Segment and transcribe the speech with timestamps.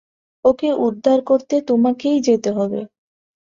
[0.45, 2.79] ওকে উদ্ধার করতে তোমাকেই যেতে হবে।